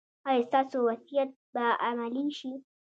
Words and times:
ایا 0.29 0.45
ستاسو 0.47 0.77
وصیت 0.87 1.29
به 1.53 1.65
عملي 1.87 2.25
شي؟ 2.37 2.51